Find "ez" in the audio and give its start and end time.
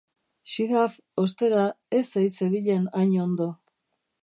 1.99-2.03